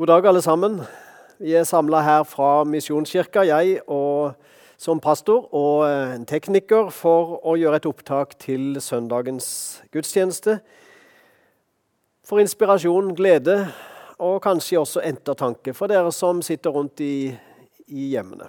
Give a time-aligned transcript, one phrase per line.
[0.00, 0.78] God dag, alle sammen.
[1.38, 4.30] Vi er samla her fra Misjonskirka, jeg og,
[4.80, 9.50] som pastor og eh, en tekniker, for å gjøre et opptak til søndagens
[9.92, 10.54] gudstjeneste.
[12.24, 13.58] For inspirasjon, glede
[14.16, 17.34] og kanskje også ettertanke for dere som sitter rundt i,
[17.92, 18.48] i hjemmene.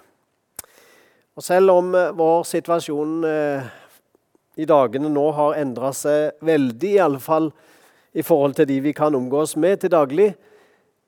[1.36, 3.68] Og selv om eh, vår situasjon eh,
[4.56, 7.50] i dagene nå har endra seg veldig, i alle fall
[8.16, 10.30] i forhold til de vi kan omgås med til daglig,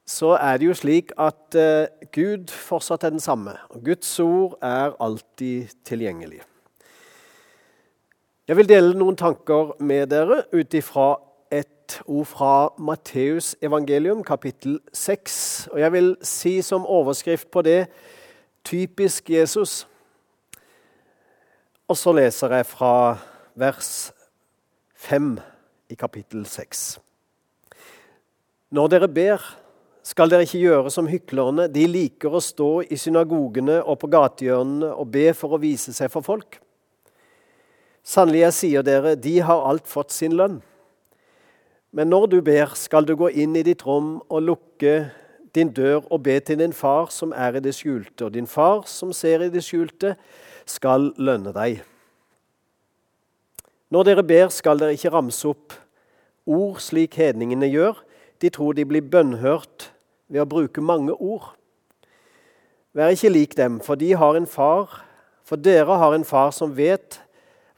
[0.07, 3.57] så er det jo slik at uh, Gud fortsatt er den samme.
[3.69, 6.43] og Guds ord er alltid tilgjengelig.
[8.49, 11.15] Jeg vil dele noen tanker med dere ut ifra
[11.49, 15.69] et ord fra Matteus evangelium, kapittel 6.
[15.73, 17.87] Og jeg vil si som overskrift på det
[18.65, 19.87] 'Typisk Jesus'.
[21.89, 23.19] Og så leser jeg fra
[23.55, 24.13] vers
[24.95, 25.39] 5
[25.89, 26.99] i kapittel 6.
[28.71, 29.64] Når dere ber
[30.05, 31.67] skal dere ikke gjøre som hyklerne.
[31.73, 36.13] De liker å stå i synagogene og på gatehjørnene og be for å vise seg
[36.13, 36.61] for folk.
[38.05, 40.59] Sannelig, jeg sier dere, de har alt fått sin lønn.
[41.95, 44.95] Men når du ber, skal du gå inn i ditt rom og lukke
[45.55, 48.83] din dør og be til din far som er i det skjulte, og din far
[48.91, 50.17] som ser i det skjulte,
[50.67, 51.81] skal lønne deg.
[53.95, 55.77] Når dere ber, skal dere ikke ramse opp
[56.45, 58.01] ord slik hedningene gjør.
[58.43, 59.94] De tror de blir bønnhørt
[60.35, 61.53] ved å bruke mange ord.
[62.95, 65.05] Vær ikke lik dem, for de har en far,
[65.47, 67.21] for dere har en far som vet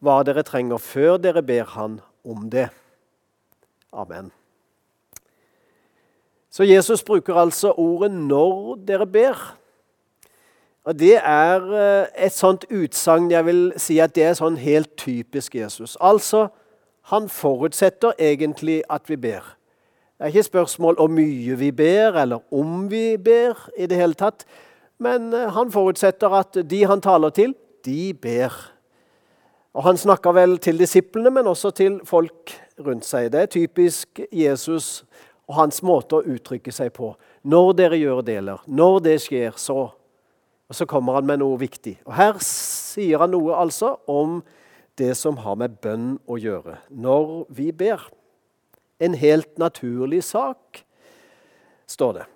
[0.01, 2.69] hva dere trenger, før dere ber han om det.
[3.93, 4.33] Amen.
[6.51, 9.57] Så Jesus bruker altså ordet 'når dere ber'.
[10.85, 14.97] Og Det er eh, et sånt utsagn jeg vil si at det er sånn helt
[14.97, 15.97] typisk Jesus.
[16.01, 16.49] Altså,
[17.03, 19.57] Han forutsetter egentlig at vi ber.
[20.17, 24.17] Det er ikke spørsmål om mye vi ber, eller om vi ber i det hele
[24.17, 24.47] tatt.
[24.99, 27.53] Men eh, han forutsetter at de han taler til,
[27.85, 28.55] de ber.
[29.77, 33.29] Og Han snakker vel til disiplene, men også til folk rundt seg.
[33.33, 35.05] Det er typisk Jesus
[35.47, 37.13] og hans måte å uttrykke seg på.
[37.45, 39.91] Når dere gjør deler, når det skjer, så
[40.69, 41.93] Og så kommer han med noe viktig.
[42.07, 44.43] Og Her sier han noe altså om
[44.99, 46.81] det som har med bønn å gjøre.
[46.91, 48.03] Når vi ber
[49.01, 50.83] en helt naturlig sak,
[51.87, 52.27] står det.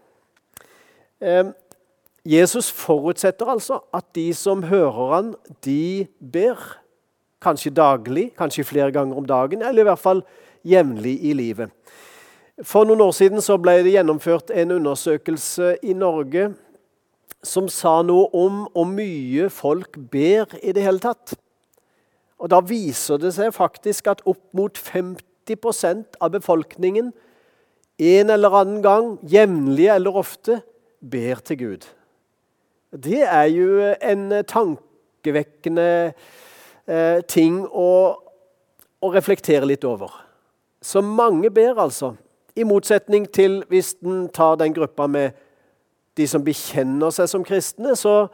[2.24, 5.34] Jesus forutsetter altså at de som hører han,
[5.64, 6.60] de ber.
[7.40, 10.20] Kanskje daglig, kanskje flere ganger om dagen, eller i hvert fall
[10.66, 11.70] jevnlig i livet.
[12.60, 16.50] For noen år siden ble det gjennomført en undersøkelse i Norge
[17.42, 21.32] som sa noe om hvor mye folk ber i det hele tatt.
[22.40, 25.24] Og Da viser det seg faktisk at opp mot 50
[26.20, 27.12] av befolkningen
[28.00, 30.60] en eller annen gang, jevnlig eller ofte,
[31.00, 31.86] ber til Gud.
[32.90, 35.86] Det er jo en tankevekkende
[36.88, 37.90] eh, ting å,
[39.00, 40.10] å, reflektere litt over.
[40.82, 42.14] Så mange ber, altså.
[42.56, 45.36] I motsetning til hvis en tar den gruppa med
[46.18, 48.26] de som bekjenner seg som kristne, så,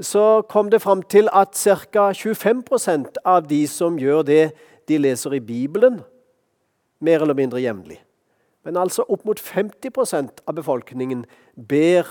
[0.00, 2.08] så kom det fram til at ca.
[2.10, 4.42] 25% av de som gjør det,
[4.88, 6.02] de leser i Bibelen
[7.04, 8.00] mer eller mindre jevnlig.
[8.64, 11.24] Men altså opp mot 50% av befolkningen
[11.68, 12.08] ber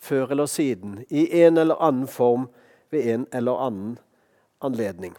[0.00, 2.48] før eller siden i en eller annen form
[2.90, 3.98] ved en eller annen
[4.64, 5.14] anledning.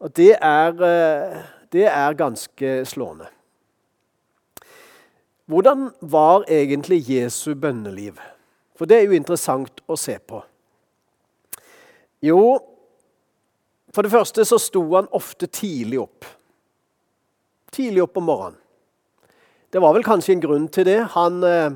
[0.00, 1.42] Og det er, eh,
[1.72, 3.26] det er ganske slående.
[5.50, 8.20] Hvordan var egentlig Jesu bønneliv?
[8.78, 10.42] For det er jo interessant å se på.
[12.22, 12.60] Jo,
[13.92, 16.24] for det første så sto han ofte tidlig opp
[17.72, 18.58] tidlig opp om morgenen.
[19.70, 20.98] Det var vel kanskje en grunn til det.
[21.14, 21.70] Han, eh,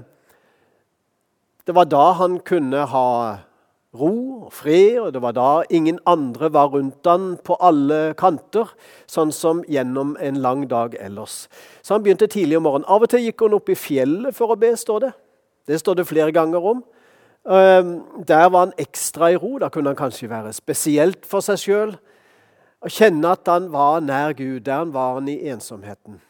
[1.67, 3.11] det var da han kunne ha
[3.95, 8.73] ro og fred, og det var da ingen andre var rundt han på alle kanter,
[9.07, 11.47] sånn som gjennom en lang dag ellers.
[11.83, 12.89] Så han begynte tidlig om morgenen.
[12.91, 15.13] Av og til gikk han opp i fjellet for å be, står det.
[15.71, 16.83] Det står det flere ganger om.
[17.49, 19.59] Ehm, der var han ekstra i ro.
[19.59, 21.95] Da kunne han kanskje være spesielt for seg sjøl.
[22.85, 24.67] Å kjenne at han var nær Gud.
[24.67, 26.21] Der han var han i ensomheten.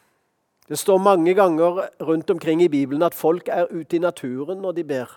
[0.69, 4.77] Det står mange ganger rundt omkring i Bibelen at folk er ute i naturen når
[4.77, 5.11] de ber.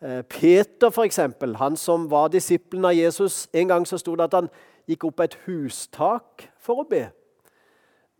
[0.00, 4.36] Eh, Peter, eksempel, han som var disippelen av Jesus, en gang så sto det at
[4.36, 4.50] han
[4.86, 7.08] gikk opp på et hustak for å be.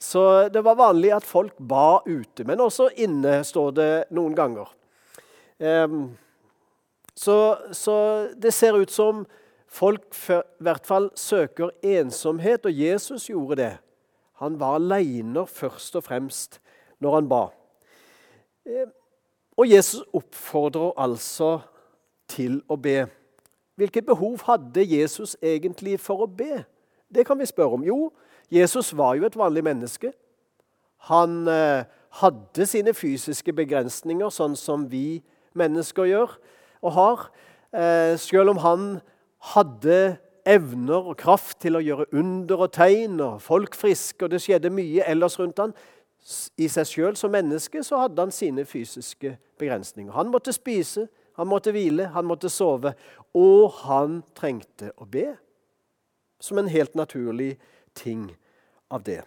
[0.01, 4.73] Så det var vanlig at folk ba ute, men også inne, står det noen ganger.
[7.21, 7.37] Så,
[7.77, 7.97] så
[8.33, 9.27] det ser ut som
[9.71, 13.73] Folk i hvert fall søker ensomhet, og Jesus gjorde det.
[14.43, 16.59] Han var aleine først og fremst
[17.01, 17.45] når han ba.
[18.67, 18.89] Eh,
[19.61, 21.59] Og Jesus oppfordrer altså
[22.29, 23.05] til å be.
[23.77, 26.63] Hvilket behov hadde Jesus egentlig for å be?
[27.13, 27.85] Det kan vi spørre om.
[27.85, 28.13] Jo,
[28.51, 30.13] Jesus var jo et vanlig menneske.
[31.11, 31.85] Han eh,
[32.23, 35.21] hadde sine fysiske begrensninger, sånn som vi
[35.53, 36.39] mennesker gjør
[36.81, 37.29] og har.
[37.77, 38.89] Eh, selv om han
[39.41, 44.43] hadde evner og kraft til å gjøre under og tegn, og folk friske, og det
[44.45, 45.75] skjedde mye ellers rundt han,
[46.61, 50.13] i seg sjøl som menneske så hadde han sine fysiske begrensninger.
[50.13, 51.07] Han måtte spise,
[51.39, 52.93] han måtte hvile, han måtte sove,
[53.37, 55.31] og han trengte å be.
[56.41, 57.55] Som en helt naturlig
[57.97, 58.31] ting
[58.93, 59.23] av det.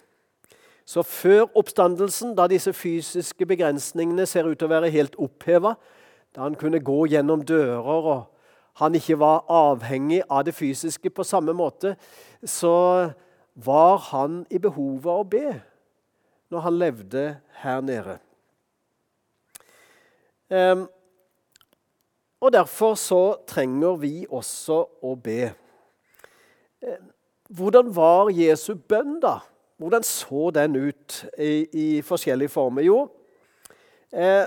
[0.85, 5.75] Så før oppstandelsen, da disse fysiske begrensningene ser ut til å være helt oppheva,
[6.33, 8.23] da han kunne gå gjennom dører og
[8.79, 11.95] han ikke var avhengig av det fysiske på samme måte,
[12.45, 13.11] så
[13.53, 15.53] var han i behovet av å be
[16.53, 17.23] når han levde
[17.61, 18.17] her nede.
[20.49, 20.87] Um,
[22.43, 25.53] og Derfor så trenger vi også å be.
[27.47, 29.37] Hvordan var Jesu bønn, da?
[29.79, 32.83] Hvordan så den ut i, i forskjellige former?
[32.83, 32.97] Jo,
[34.11, 34.45] eh,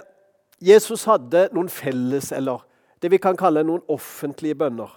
[0.61, 2.63] Jesus hadde noen felles, eller
[3.07, 4.91] det vi kan kalle noen offentlige bønner.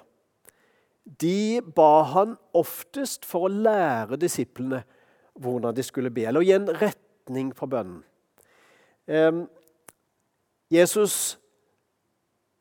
[1.06, 4.82] De ba han oftest for å lære disiplene
[5.40, 8.02] hvordan de skulle be, eller gi en retning for bønnen.
[10.70, 11.38] Jesus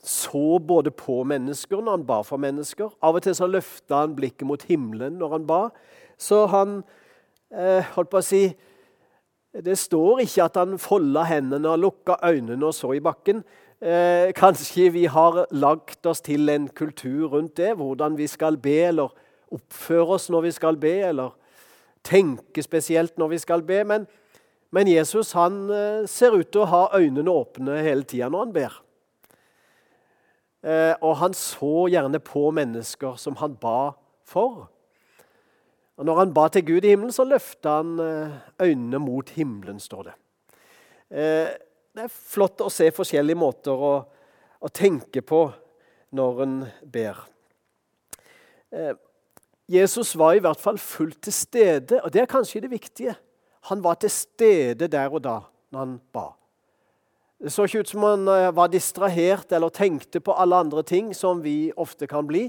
[0.05, 2.93] så både på mennesker når han ba for mennesker.
[3.03, 5.61] Av og til så løfta han blikket mot himmelen når han ba.
[6.17, 6.81] Så han
[7.51, 8.43] eh, holdt på å si
[9.59, 13.43] Det står ikke at han folda hendene og lukka øynene og så i bakken.
[13.79, 18.89] Eh, kanskje vi har lagt oss til en kultur rundt det, hvordan vi skal be,
[18.89, 19.13] eller
[19.55, 21.37] oppføre oss når vi skal be, eller
[22.03, 23.85] tenke spesielt når vi skal be.
[23.85, 24.07] Men,
[24.75, 28.57] men Jesus han eh, ser ut til å ha øynene åpne hele tida når han
[28.57, 28.81] ber.
[30.67, 33.93] Eh, og han så gjerne på mennesker som han ba
[34.27, 34.67] for.
[35.99, 39.79] Og Når han ba til Gud i himmelen, så løfta han eh, øynene mot himmelen,
[39.79, 40.19] står det.
[41.11, 41.49] Eh,
[41.99, 43.93] det er flott å se forskjellige måter å,
[44.63, 45.49] å tenke på
[46.15, 46.57] når en
[46.87, 47.25] ber.
[49.69, 53.17] Jesus var i hvert fall fullt til stede, og det er kanskje det viktige.
[53.69, 55.41] Han var til stede der og da
[55.75, 56.29] når han ba.
[57.39, 61.13] Det så ikke ut som han eh, var distrahert eller tenkte på alle andre ting,
[61.15, 62.49] som vi ofte kan bli.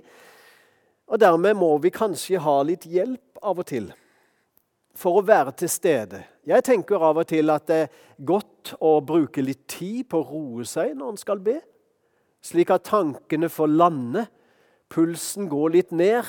[1.09, 3.91] Og Dermed må vi kanskje ha litt hjelp av og til
[4.99, 6.23] for å være til stede.
[6.47, 7.93] Jeg tenker av og til at det er
[8.25, 11.59] godt å bruke litt tid på å roe seg når en skal be,
[12.43, 14.25] slik at tankene får lande,
[14.89, 16.27] pulsen går litt ned,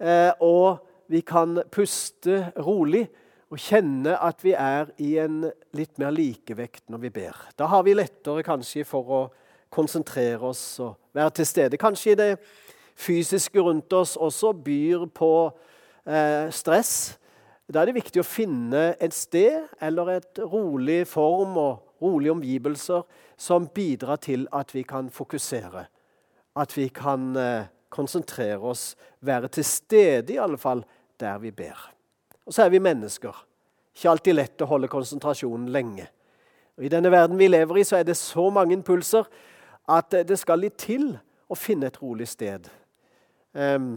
[0.00, 0.78] eh, og
[1.10, 3.06] vi kan puste rolig
[3.50, 5.44] og kjenne at vi er i en
[5.76, 7.36] litt mer likevekt når vi ber.
[7.58, 9.20] Da har vi lettere kanskje for å
[9.72, 11.78] konsentrere oss og være til stede.
[11.80, 12.30] Kanskje det
[12.96, 15.30] fysiske rundt oss også byr på
[16.06, 17.18] eh, stress.
[17.66, 23.02] Da er det viktig å finne et sted eller et rolig form og rolige omgivelser
[23.36, 25.86] som bidrar til at vi kan fokusere.
[26.56, 30.84] At vi kan eh, konsentrere oss, være til stede i alle fall
[31.18, 31.90] der vi ber.
[32.46, 33.34] Og så er vi mennesker.
[33.96, 36.06] Ikke alltid lett å holde konsentrasjonen lenge.
[36.76, 39.26] Og I denne verden vi lever i, så er det så mange impulser
[39.88, 41.16] at det skal litt til
[41.48, 42.68] å finne et rolig sted.
[43.56, 43.96] Um,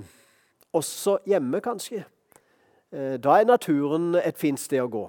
[0.73, 2.05] også hjemme, kanskje.
[2.93, 5.03] Uh, da er naturen et fint sted å gå.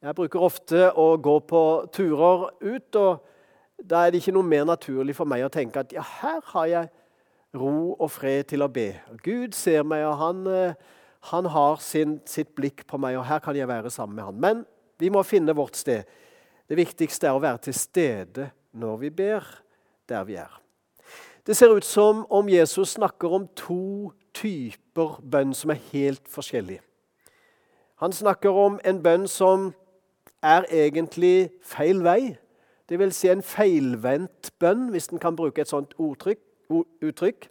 [0.00, 4.64] Jeg bruker ofte å gå på turer ut, og da er det ikke noe mer
[4.68, 6.90] naturlig for meg å tenke at ja, her har jeg
[7.56, 8.94] ro og fred til å be.
[9.24, 13.42] Gud ser meg, og han uh, han har sin, sitt blikk på meg, og her
[13.44, 14.40] kan jeg være sammen med han.
[14.40, 14.64] Men
[15.00, 16.08] vi må finne vårt sted.
[16.68, 19.46] Det viktigste er å være til stede når vi ber,
[20.08, 20.59] der vi er.
[21.46, 26.80] Det ser ut som om Jesus snakker om to typer bønn som er helt forskjellige.
[28.00, 29.72] Han snakker om en bønn som
[30.42, 32.36] er egentlig feil vei.
[32.88, 36.40] Det vil si en feilvendt bønn, hvis en kan bruke et sånt ordtrykk,
[37.02, 37.50] uttrykk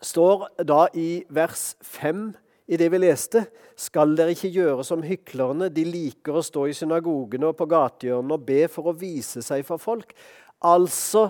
[0.00, 2.30] står da i vers 5
[2.70, 3.44] i det vi leste,
[3.80, 5.70] skal dere ikke gjøre som hyklerne.
[5.72, 9.64] De liker å stå i synagogene og på gatehjørnene og be for å vise seg
[9.66, 10.14] for folk.
[10.60, 11.28] Altså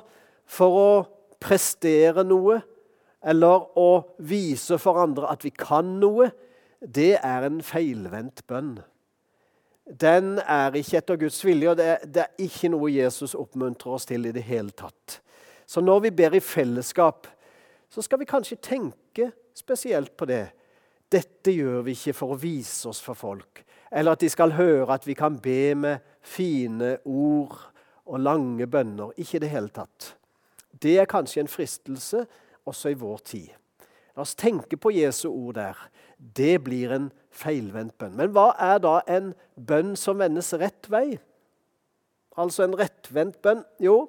[0.51, 0.93] for å
[1.41, 2.61] prestere noe
[3.21, 3.91] eller å
[4.25, 6.31] vise for andre at vi kan noe.
[6.81, 8.79] Det er en feilvendt bønn.
[9.91, 13.97] Den er ikke etter Guds vilje, og det er, det er ikke noe Jesus oppmuntrer
[13.97, 15.19] oss til i det hele tatt.
[15.67, 17.27] Så når vi ber i fellesskap,
[17.91, 20.45] så skal vi kanskje tenke spesielt på det.
[21.11, 24.95] Dette gjør vi ikke for å vise oss for folk, eller at de skal høre
[24.95, 27.59] at vi kan be med fine ord
[28.11, 29.15] og lange bønner.
[29.17, 30.15] Ikke i det hele tatt.
[30.71, 32.25] Det er kanskje en fristelse
[32.69, 33.49] også i vår tid.
[34.17, 35.79] La oss tenke på Jesu ord der.
[36.19, 38.17] Det blir en feilvendt bønn.
[38.19, 41.21] Men hva er da en bønn som vendes rett vei?
[42.39, 43.63] Altså en rettvendt bønn?
[43.81, 44.09] Jo,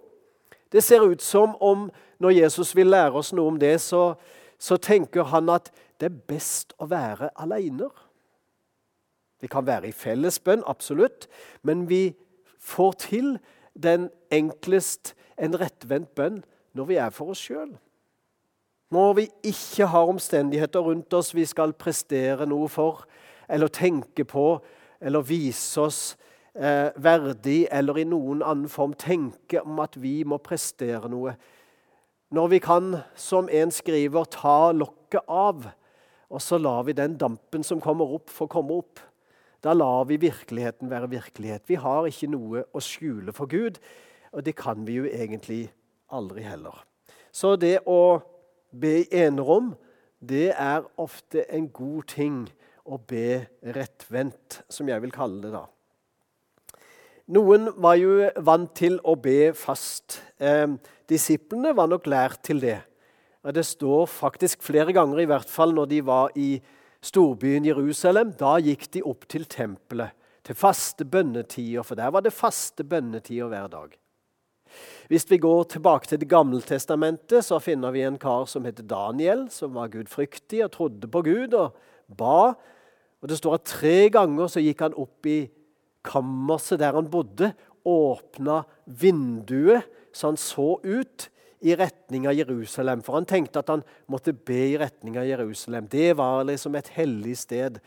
[0.71, 1.89] det ser ut som om
[2.21, 4.15] når Jesus vil lære oss noe om det, så,
[4.61, 7.89] så tenker han at det er best å være aleine.
[9.41, 11.27] Vi kan være i fellesbønn, absolutt,
[11.65, 12.13] men vi
[12.61, 13.33] får til
[13.73, 16.41] den enklest en rettvendt bønn
[16.77, 17.73] når vi er for oss sjøl.
[18.91, 23.05] Når vi ikke har omstendigheter rundt oss vi skal prestere noe for,
[23.47, 24.59] eller tenke på,
[25.01, 26.01] eller vise oss
[26.55, 31.37] eh, verdig, eller i noen annen form tenke om at vi må prestere noe.
[32.31, 35.65] Når vi kan, som en skriver, ta lokket av,
[36.31, 39.01] og så lar vi den dampen som kommer opp, få komme opp.
[39.61, 41.67] Da lar vi virkeligheten være virkelighet.
[41.69, 43.77] Vi har ikke noe å skjule for Gud,
[44.33, 45.67] og det kan vi jo egentlig
[46.11, 46.81] aldri heller.
[47.31, 48.21] Så det å
[48.71, 49.75] be i enerom,
[50.19, 52.41] det er ofte en god ting
[52.85, 55.65] å be rettvendt, som jeg vil kalle det da.
[57.31, 60.19] Noen var jo vant til å be fast.
[60.41, 60.67] Eh,
[61.07, 62.79] disiplene var nok lært til det.
[63.41, 66.49] Det står faktisk flere ganger, i hvert fall når de var i
[67.01, 70.13] storbyen Jerusalem, da gikk de opp til tempelet,
[70.45, 73.97] til faste bønnetider, for der var det faste bønnetider hver dag.
[75.11, 78.87] Hvis vi går tilbake til Det gamle testamentet, så finner vi en kar som heter
[78.87, 81.75] Daniel, som var gudfryktig og trodde på Gud og
[82.07, 82.53] ba.
[83.21, 85.51] Og Det står at tre ganger så gikk han opp i
[86.03, 87.51] kammerset der han bodde,
[87.85, 91.27] åpna vinduet så han så ut
[91.61, 93.03] i retning av Jerusalem.
[93.05, 95.87] For han tenkte at han måtte be i retning av Jerusalem.
[95.91, 97.79] Det var liksom et hellig sted.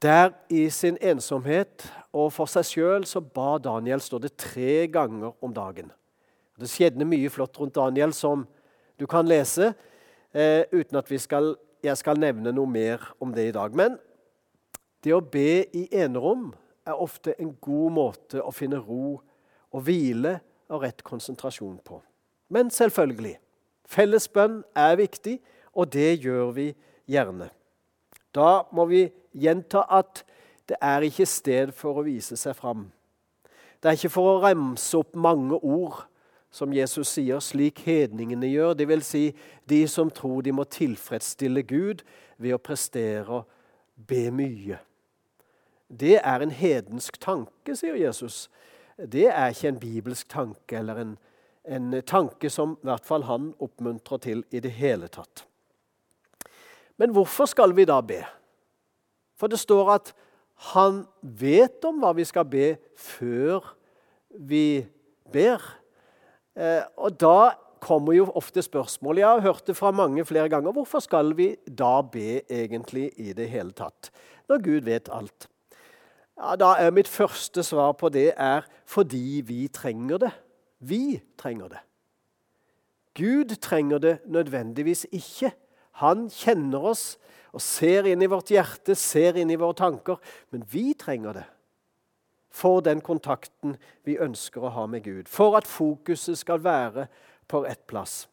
[0.00, 1.84] Der i sin ensomhet
[2.16, 5.90] og for seg sjøl så ba Daniel, står det, tre ganger om dagen.
[6.60, 8.46] Det skjedde mye flott rundt Daniel som
[9.00, 9.74] du kan lese,
[10.32, 13.76] eh, uten at skal, jeg skal nevne noe mer om det i dag.
[13.76, 13.98] Men
[15.04, 16.50] det å be i enerom
[16.86, 19.20] er ofte en god måte å finne ro
[19.70, 20.38] og hvile
[20.70, 22.00] og rett konsentrasjon på.
[22.50, 23.38] Men selvfølgelig.
[23.90, 25.38] Fellesbønn er viktig,
[25.72, 26.66] og det gjør vi
[27.10, 27.50] gjerne.
[28.34, 30.24] Da må vi gjenta at
[30.68, 32.88] det er ikke sted for å vise seg fram.
[33.80, 36.04] Det er ikke for å remse opp mange ord,
[36.50, 38.74] som Jesus sier, slik hedningene gjør.
[38.74, 39.24] Det vil si
[39.70, 42.02] de som tror de må tilfredsstille Gud
[42.42, 43.46] ved å prestere og
[43.94, 44.80] be mye.
[45.90, 48.48] Det er en hedensk tanke, sier Jesus.
[48.98, 51.16] Det er ikke en bibelsk tanke eller en
[51.64, 55.44] en tanke som i hvert fall han oppmuntrer til i det hele tatt.
[57.00, 58.20] Men hvorfor skal vi da be?
[59.40, 60.12] For det står at
[60.72, 63.64] han vet om hva vi skal be før
[64.36, 64.84] vi
[65.32, 65.62] ber.
[66.56, 69.22] Eh, og da kommer jo ofte spørsmål.
[69.22, 70.74] Jeg har hørt det fra mange flere ganger.
[70.76, 74.12] Hvorfor skal vi da be egentlig i det hele tatt,
[74.48, 75.48] når Gud vet alt?
[76.36, 80.32] Ja, da er Mitt første svar på det er fordi vi trenger det.
[80.80, 81.82] Vi trenger det.
[83.14, 85.52] Gud trenger det nødvendigvis ikke.
[86.00, 87.04] Han kjenner oss
[87.52, 90.20] og ser inn i vårt hjerte, ser inn i våre tanker.
[90.54, 91.46] Men vi trenger det
[92.50, 95.28] for den kontakten vi ønsker å ha med Gud.
[95.30, 97.06] For at fokuset skal være
[97.50, 98.24] på rett plass.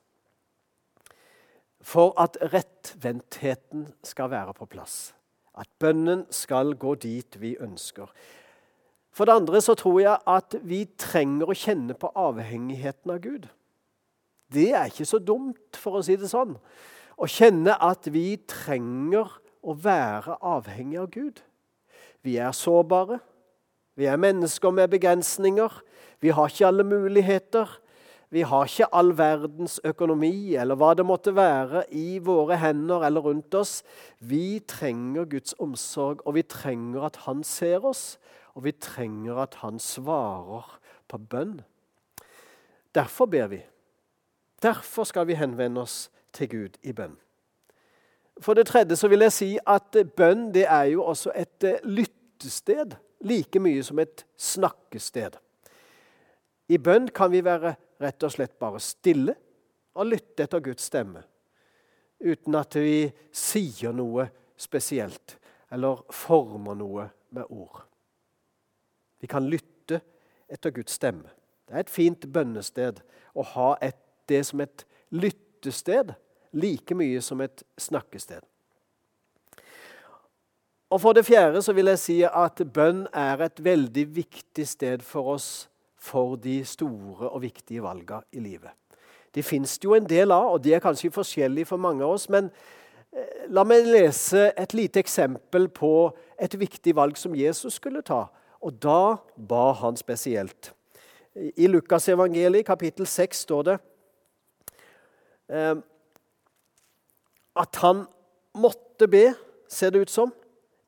[1.81, 5.13] For at rettventheten skal være på plass.
[5.57, 8.09] At bønnen skal gå dit vi ønsker.
[9.17, 13.47] For det andre så tror jeg at vi trenger å kjenne på avhengigheten av Gud.
[14.53, 16.53] Det er ikke så dumt, for å si det sånn.
[17.17, 19.31] Å kjenne at vi trenger
[19.65, 21.41] å være avhengig av Gud.
[22.21, 23.17] Vi er sårbare.
[23.97, 25.81] Vi er mennesker med begrensninger.
[26.21, 27.73] Vi har ikke alle muligheter.
[28.29, 33.23] Vi har ikke all verdens økonomi eller hva det måtte være i våre hender eller
[33.23, 33.79] rundt oss.
[34.19, 38.19] Vi trenger Guds omsorg, og vi trenger at Han ser oss,
[38.57, 41.59] og vi trenger at han svarer på bønn.
[42.95, 43.61] Derfor ber vi.
[44.61, 47.13] Derfor skal vi henvende oss til Gud i bønn.
[48.41, 51.83] For det tredje så vil jeg si at bønn det er jo også et eh,
[51.85, 52.95] lyttested
[53.29, 55.37] like mye som et snakkested.
[56.69, 59.35] I bønn kan vi være rett og slett bare stille
[59.97, 61.21] og lytte etter Guds stemme.
[62.21, 65.37] Uten at vi sier noe spesielt
[65.73, 67.85] eller former noe med ord.
[69.21, 70.01] Vi kan lytte
[70.49, 71.29] etter Guds stemme.
[71.67, 73.01] Det er et fint bønnested
[73.35, 73.97] å ha et,
[74.29, 76.13] det som et lyttested
[76.55, 78.41] like mye som et snakkested.
[80.87, 85.03] Og For det fjerde så vil jeg si at bønn er et veldig viktig sted
[85.03, 85.67] for oss
[85.99, 88.71] for de store og viktige valgene i livet.
[89.35, 92.15] De fins det jo en del av, og de er kanskje forskjellige for mange av
[92.15, 92.29] oss.
[92.31, 92.47] Men
[93.11, 95.91] eh, la meg lese et lite eksempel på
[96.39, 98.23] et viktig valg som Jesus skulle ta.
[98.61, 100.71] Og da ba han spesielt.
[101.35, 103.77] I Lukasevangeliet kapittel 6 står det
[105.53, 105.75] eh,
[107.57, 108.05] at han
[108.57, 109.31] måtte be,
[109.69, 110.33] ser det ut som.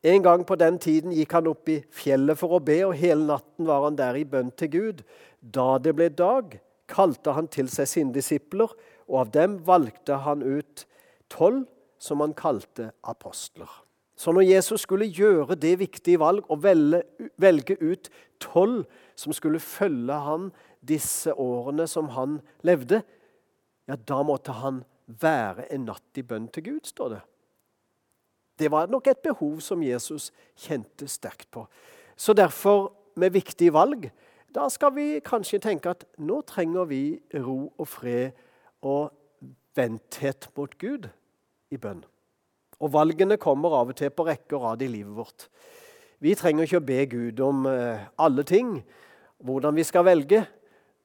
[0.03, 3.25] En gang på den tiden gikk han opp i fjellet for å be, og hele
[3.27, 5.03] natten var han der i bønn til Gud.
[5.41, 6.55] Da det ble dag,
[6.89, 8.71] kalte han til seg sine disipler,
[9.09, 10.85] og av dem valgte han ut
[11.29, 11.65] tolv
[11.99, 13.69] som han kalte apostler.
[14.19, 18.09] Så når Jesus skulle gjøre det viktige valg og velge, ut
[18.43, 18.83] tolv
[19.15, 20.49] som skulle følge han
[20.83, 22.99] disse årene som han levde,
[23.88, 27.21] ja, da måtte han være en natt i bønn til Gud, står det.
[28.59, 30.33] Det var nok et behov som Jesus
[30.67, 31.63] kjente sterkt på.
[32.19, 34.11] Så derfor, med viktige valg,
[34.55, 37.03] da skal vi kanskje tenke at nå trenger vi
[37.39, 38.35] ro og fred
[38.83, 39.13] og
[39.79, 41.07] venthet mot Gud
[41.71, 42.03] i bønn.
[42.79, 45.50] Og valgene kommer av og til på rekke og rad i livet vårt.
[46.19, 48.79] Vi trenger ikke å be Gud om eh, alle ting,
[49.43, 50.43] hvordan vi skal velge.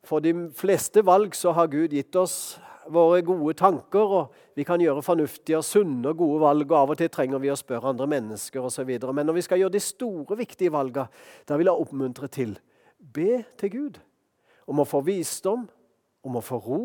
[0.04, 2.57] For de fleste valg så har Gud gitt oss
[2.93, 6.66] våre gode tanker, og vi kan gjøre fornuftige, sunne og gode valg.
[6.71, 8.90] og Av og til trenger vi å spørre andre mennesker osv.
[9.07, 11.09] Men når vi skal gjøre de store, viktige valgene,
[11.49, 12.59] da vil jeg oppmuntre til
[12.99, 14.02] be til Gud
[14.71, 15.66] om å få visdom,
[16.25, 16.83] om å få ro,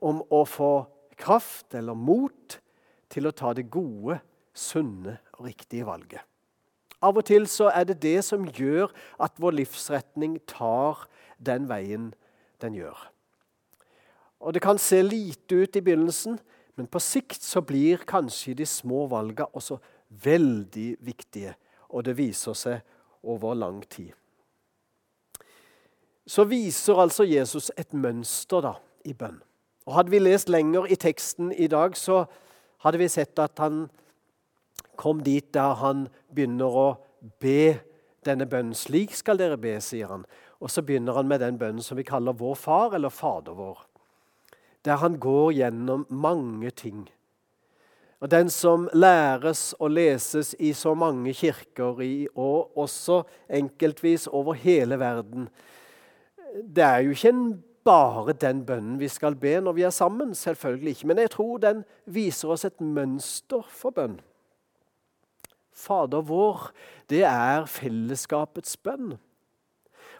[0.00, 0.72] om å få
[1.20, 2.58] kraft eller mot
[3.10, 4.20] til å ta det gode,
[4.54, 6.22] sunne og riktige valget.
[7.00, 8.90] Av og til så er det det som gjør
[9.22, 11.06] at vår livsretning tar
[11.40, 12.10] den veien
[12.60, 12.98] den gjør.
[14.40, 16.38] Og Det kan se lite ut i begynnelsen,
[16.76, 19.76] men på sikt så blir kanskje de små valgene også
[20.08, 21.54] veldig viktige.
[21.88, 22.80] Og det viser seg
[23.22, 24.12] over lang tid.
[26.26, 28.74] Så viser altså Jesus et mønster da,
[29.04, 29.40] i bønn.
[29.86, 32.24] Og Hadde vi lest lenger i teksten i dag, så
[32.84, 33.84] hadde vi sett at han
[35.00, 36.88] kom dit der han begynner å
[37.40, 37.80] be
[38.26, 38.76] denne bønnen.
[38.76, 40.26] Slik skal dere be, sier han.
[40.60, 43.86] Og så begynner han med den bønnen som vi kaller Vår Far, eller Fader vår
[44.84, 47.08] der han går gjennom mange ting.
[48.20, 54.52] Og Den som læres og leses i så mange kirker, i, og også enkeltvis over
[54.52, 55.48] hele verden
[56.76, 57.32] Det er jo ikke
[57.84, 61.06] bare den bønnen vi skal be når vi er sammen, selvfølgelig ikke.
[61.06, 64.18] Men jeg tror den viser oss et mønster for bønn.
[65.72, 66.70] Fader vår,
[67.08, 69.14] det er fellesskapets bønn.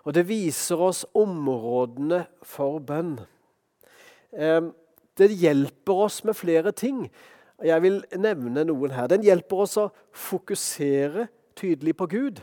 [0.05, 3.19] Og det viser oss områdene for bønn.
[4.33, 4.73] Ehm,
[5.19, 7.11] det hjelper oss med flere ting.
[7.65, 9.11] Jeg vil nevne noen her.
[9.11, 12.41] Den hjelper oss å fokusere tydelig på Gud.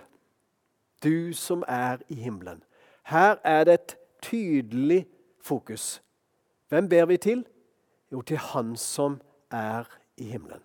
[1.02, 2.62] Du som er i himmelen.
[3.10, 5.06] Her er det et tydelig
[5.44, 6.02] fokus.
[6.70, 7.46] Hvem ber vi til?
[8.12, 10.64] Jo, til Han som er i himmelen.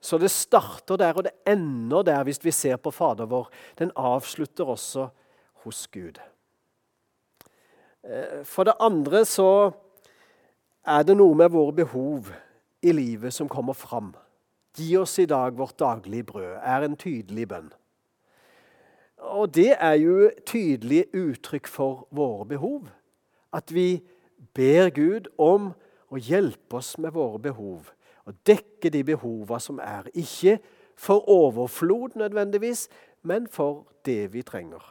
[0.00, 3.48] Så det starter der, og det ender der hvis vi ser på Fader vår.
[3.78, 5.08] Den avslutter også
[5.64, 6.20] hos Gud.
[8.04, 9.70] Eh, for det andre så
[10.86, 12.30] er det noe med våre behov
[12.82, 14.12] i livet som kommer fram.
[14.76, 17.72] Gi oss i dag vårt daglige brød, er en tydelig bønn.
[19.26, 22.88] Og det er jo tydelig uttrykk for våre behov.
[23.52, 24.02] At vi
[24.54, 25.72] ber Gud om
[26.12, 27.90] å hjelpe oss med våre behov.
[28.26, 30.08] Og dekke de behovene som er.
[30.14, 30.58] Ikke
[30.96, 32.88] for overflod nødvendigvis,
[33.22, 34.82] men for det vi trenger.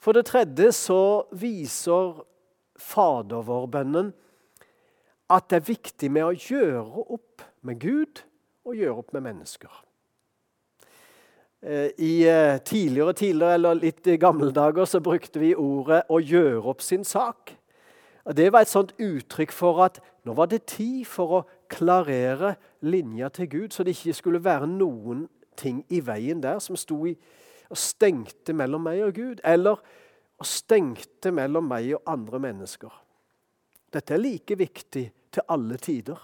[0.00, 2.22] For det tredje så viser
[2.80, 4.14] Fadervår-bønnen
[5.30, 8.22] at det er viktig med å gjøre opp med Gud
[8.64, 9.70] og gjøre opp med mennesker.
[11.62, 16.20] Eh, I eh, tidligere tidligere, eller litt i gamle dager så brukte vi ordet 'å
[16.20, 17.56] gjøre opp sin sak'.
[18.24, 22.56] Og Det var et sånt uttrykk for at nå var det tid for å klarere
[22.80, 27.06] linja til Gud, så det ikke skulle være noen ting i veien der som sto
[27.06, 27.16] i,
[27.70, 29.76] og stengte mellom meg og Gud, eller
[30.38, 32.92] og stengte mellom meg og andre mennesker.
[33.92, 36.18] Dette er like viktig til alle tider.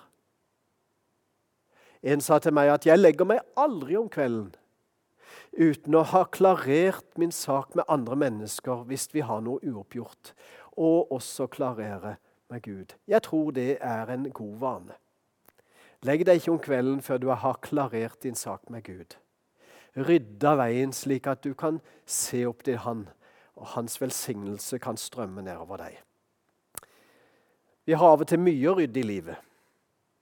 [2.03, 4.55] En sa til meg at 'jeg legger meg aldri om kvelden'
[5.57, 10.33] uten å ha klarert min sak med andre mennesker hvis vi har noe uoppgjort,
[10.77, 12.17] og også klarere
[12.53, 12.95] med Gud.
[13.09, 14.97] Jeg tror det er en god vane.
[16.05, 19.17] Legg deg ikke om kvelden før du har klarert din sak med Gud.
[19.97, 23.07] Rydda veien slik at du kan se opp til Han,
[23.57, 25.97] og Hans velsignelse kan strømme nedover deg.
[27.87, 29.37] Vi har av og til mye å rydde i livet.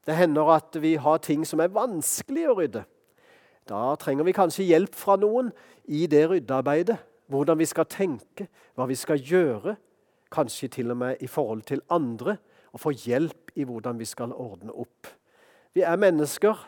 [0.05, 2.85] Det hender at vi har ting som er vanskelig å rydde.
[3.69, 5.51] Da trenger vi kanskje hjelp fra noen
[5.89, 6.99] i det ryddearbeidet.
[7.33, 9.77] Hvordan vi skal tenke, hva vi skal gjøre.
[10.33, 12.37] Kanskje til og med i forhold til andre.
[12.75, 15.09] Og få hjelp i hvordan vi skal ordne opp.
[15.75, 16.59] Vi er mennesker,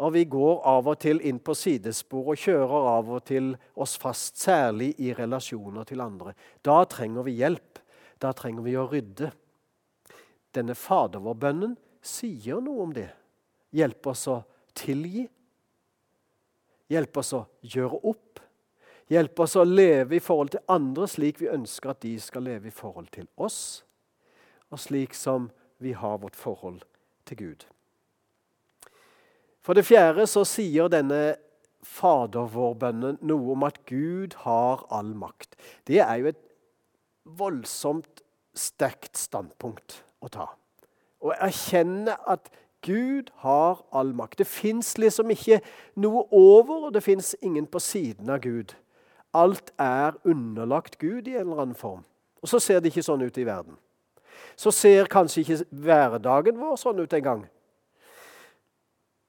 [0.00, 3.98] og vi går av og til inn på sidespor og kjører av og til oss
[4.00, 6.32] fast, særlig i relasjoner til andre.
[6.64, 7.82] Da trenger vi hjelp.
[8.22, 9.32] Da trenger vi å rydde.
[10.54, 13.10] Denne fadervårbønnen sier noe om det.
[13.76, 14.40] Hjelp oss å
[14.78, 15.26] tilgi.
[16.90, 18.40] Hjelp oss å gjøre opp.
[19.12, 22.70] Hjelp oss å leve i forhold til andre slik vi ønsker at de skal leve
[22.70, 23.82] i forhold til oss,
[24.72, 25.50] og slik som
[25.82, 26.80] vi har vårt forhold
[27.28, 27.66] til Gud.
[29.62, 31.36] For det fjerde så sier denne
[31.82, 35.56] Fader vår-bønnen noe om at Gud har all makt.
[35.86, 36.42] Det er jo et
[37.26, 38.22] voldsomt
[38.54, 40.46] sterkt standpunkt å ta.
[41.22, 42.50] Å erkjenne at
[42.82, 44.38] Gud har all makt.
[44.38, 45.60] Det fins liksom ikke
[46.02, 48.74] noe over, og det fins ingen på siden av Gud.
[49.34, 52.04] Alt er underlagt Gud i en eller annen form.
[52.42, 53.78] Og så ser det ikke sånn ut i verden.
[54.56, 57.46] Så ser kanskje ikke hverdagen vår sånn ut engang.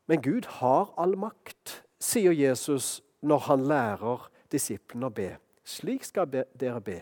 [0.09, 5.29] Men Gud har all makt, sier Jesus når han lærer disiplene å be.
[5.63, 6.99] Slik skal dere be.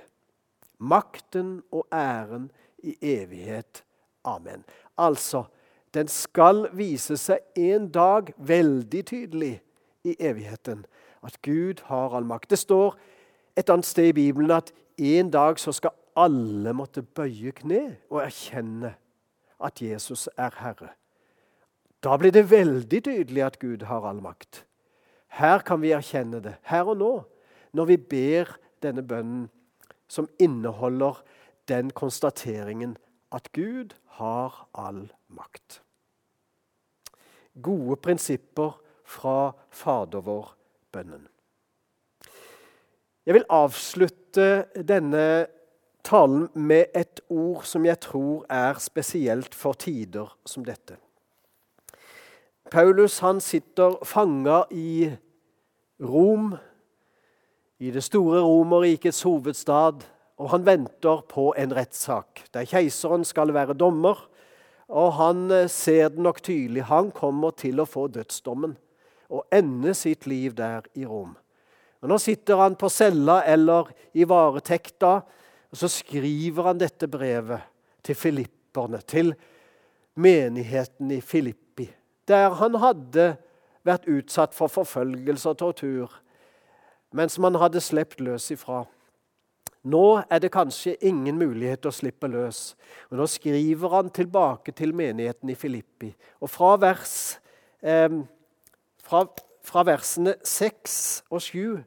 [0.77, 2.49] Makten og æren
[2.83, 3.81] i evighet.
[4.25, 4.63] Amen.
[4.97, 5.47] Altså,
[5.93, 9.55] den skal vise seg en dag veldig tydelig
[10.07, 10.85] i evigheten.
[11.23, 12.49] At Gud har all makt.
[12.49, 12.95] Det står
[13.57, 18.23] et annet sted i Bibelen at en dag så skal alle måtte bøye kne og
[18.23, 18.95] erkjenne
[19.61, 20.91] at Jesus er Herre.
[22.03, 24.65] Da blir det veldig tydelig at Gud har all makt.
[25.31, 27.11] Her kan vi erkjenne det, her og nå,
[27.73, 28.49] når vi ber
[28.83, 29.45] denne bønnen
[30.11, 31.21] som inneholder
[31.69, 32.97] den konstateringen
[33.31, 35.81] at Gud har all makt.
[37.61, 41.27] Gode prinsipper fra Fader vår-bønnen.
[43.25, 45.47] Jeg vil avslutte denne
[46.03, 50.97] talen med et ord som jeg tror er spesielt for tider som dette.
[52.71, 55.11] Paulus han sitter fanga i
[56.01, 56.55] Rom,
[57.79, 60.05] i det store Romerrikets hovedstad,
[60.41, 64.17] og han venter på en rettssak der keiseren skal være dommer.
[64.91, 66.87] Og han eh, ser det nok tydelig.
[66.89, 68.73] Han kommer til å få dødsdommen
[69.31, 71.37] og ende sitt liv der i Rom.
[72.01, 75.13] Og Nå sitter han på cella eller i varetekta,
[75.71, 77.61] og så skriver han dette brevet
[78.03, 79.31] til filipperne, til
[80.19, 81.85] menigheten i Filippi,
[82.27, 83.35] der han hadde
[83.87, 86.17] vært utsatt for forfølgelse og tortur,
[87.15, 88.83] mens man hadde sluppet løs ifra.
[89.83, 92.75] Nå er det kanskje ingen mulighet til å slippe løs.
[93.09, 96.11] Og Nå skriver han tilbake til menigheten i Filippi.
[96.41, 97.39] Og fra, vers,
[97.81, 98.09] eh,
[99.01, 99.25] fra,
[99.65, 101.83] fra versene 6 og 7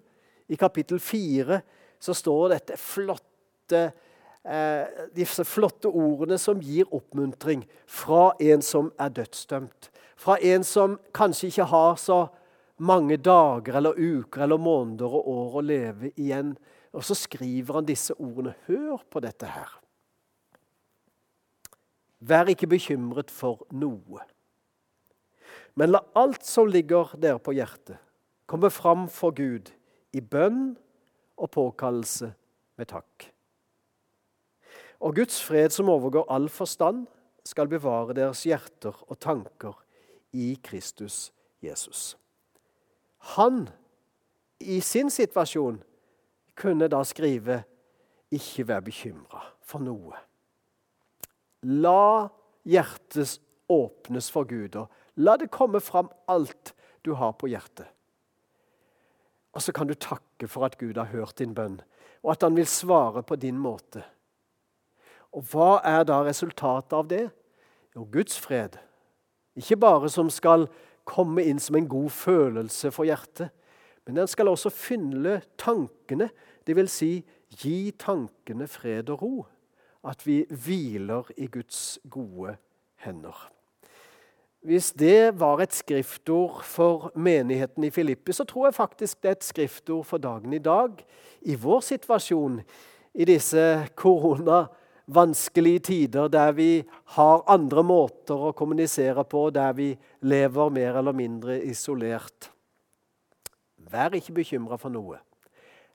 [0.48, 1.60] i kapittel 4
[2.02, 3.84] så står dette flotte
[4.44, 9.90] eh, disse flotte ordene som gir oppmuntring fra en som er dødsdømt.
[10.16, 12.24] Fra en som kanskje ikke har så
[12.76, 16.56] mange dager eller uker eller måneder og år å leve igjen
[16.94, 18.54] og så skriver han disse ordene.
[18.68, 19.80] Hør på dette her.
[22.24, 24.22] Vær ikke bekymret for noe.
[25.74, 27.98] Men la alt som ligger dere på hjertet,
[28.46, 29.72] komme fram for Gud
[30.14, 30.76] i bønn
[31.34, 32.30] og påkallelse
[32.78, 33.26] med takk.
[35.02, 37.08] Og Guds fred, som overgår all forstand,
[37.44, 39.74] skal bevare deres hjerter og tanker
[40.32, 42.14] i Kristus Jesus.
[43.34, 43.66] Han,
[44.60, 45.82] i sin situasjon,
[46.56, 47.64] kunne da skrive
[48.30, 50.16] 'ikke vær bekymra for noe'.
[51.62, 52.28] La
[52.64, 57.86] hjertet åpnes for Gud, og la det komme fram alt du har på hjertet.
[59.54, 61.80] Og så kan du takke for at Gud har hørt din bønn,
[62.22, 64.02] og at han vil svare på din måte.
[65.32, 67.30] Og hva er da resultatet av det?
[67.94, 68.78] Jo, Guds fred.
[69.56, 70.66] Ikke bare som skal
[71.06, 73.50] komme inn som en god følelse for hjertet,
[74.06, 76.28] men den skal også fylle tankene,
[76.66, 76.98] dvs.
[76.98, 77.12] Si,
[77.60, 79.34] gi tankene fred og ro.
[80.04, 82.56] At vi hviler i Guds gode
[83.00, 83.50] hender.
[84.64, 89.36] Hvis det var et skriftord for menigheten i Filippi, så tror jeg faktisk det er
[89.38, 91.04] et skriftord for dagen i dag.
[91.42, 92.62] I vår situasjon,
[93.14, 93.64] i disse
[93.94, 96.70] koronavanskelige tider der vi
[97.16, 99.90] har andre måter å kommunisere på, der vi
[100.24, 102.53] lever mer eller mindre isolert.
[103.90, 105.20] Vær ikke bekymra for noe.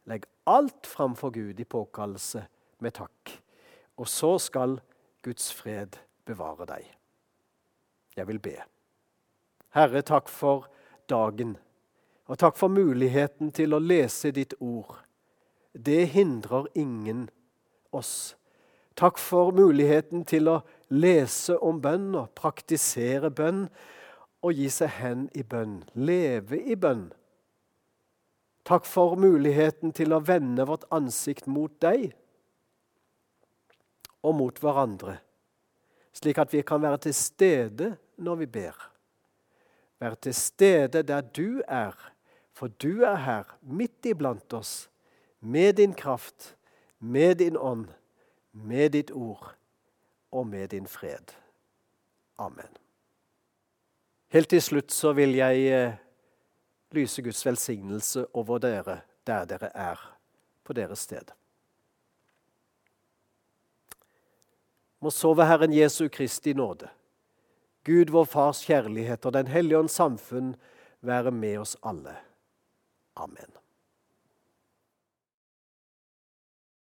[0.09, 2.45] Legg alt framfor Gud i påkallelse
[2.79, 3.33] med takk.
[3.99, 4.79] Og så skal
[5.25, 6.85] Guds fred bevare deg.
[8.15, 8.55] Jeg vil be.
[9.75, 10.67] Herre, takk for
[11.09, 11.57] dagen.
[12.29, 14.97] Og takk for muligheten til å lese ditt ord.
[15.73, 17.27] Det hindrer ingen
[17.91, 18.35] oss.
[18.99, 23.67] Takk for muligheten til å lese om bønn og praktisere bønn
[24.43, 27.09] og gi seg hen i bønn, leve i bønn.
[28.69, 32.11] Takk for muligheten til å vende vårt ansikt mot deg
[34.21, 35.15] og mot hverandre,
[36.13, 37.87] slik at vi kan være til stede
[38.21, 38.75] når vi ber.
[39.97, 41.97] Være til stede der du er,
[42.53, 44.85] for du er her, midt iblant oss,
[45.41, 46.53] med din kraft,
[46.99, 47.87] med din ånd,
[48.53, 49.55] med ditt ord
[50.29, 51.33] og med din fred.
[52.37, 52.69] Amen.
[54.29, 55.97] Helt til slutt så vil jeg
[56.91, 59.99] lyse Guds velsignelse over dere der dere er,
[60.63, 61.33] på deres sted.
[64.99, 66.89] Må sove Herren Jesu Kristi nåde,
[67.85, 70.55] Gud vår Fars kjærlighet og Den hellige ånds samfunn
[71.01, 72.17] være med oss alle.
[73.15, 73.53] Amen.